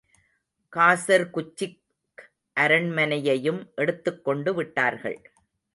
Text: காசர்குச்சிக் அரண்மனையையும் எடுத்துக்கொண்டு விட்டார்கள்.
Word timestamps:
காசர்குச்சிக் 0.75 1.79
அரண்மனையையும் 2.59 3.61
எடுத்துக்கொண்டு 3.75 4.53
விட்டார்கள். 4.53 5.19